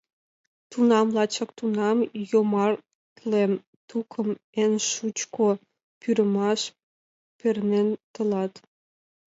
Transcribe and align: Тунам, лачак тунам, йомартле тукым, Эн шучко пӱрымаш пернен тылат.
Тунам, 0.71 1.07
лачак 1.15 1.49
тунам, 1.57 1.97
йомартле 2.31 3.43
тукым, 3.89 4.29
Эн 4.61 4.73
шучко 4.91 5.49
пӱрымаш 6.01 6.61
пернен 7.37 7.87
тылат. 8.13 8.53